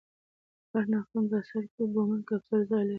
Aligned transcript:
د 0.69 0.71
هر 0.71 0.83
نفرون 0.93 1.25
په 1.31 1.39
سر 1.49 1.63
کې 1.73 1.83
بومن 1.93 2.19
کپسول 2.29 2.61
ځای 2.69 2.81
لري. 2.87 2.89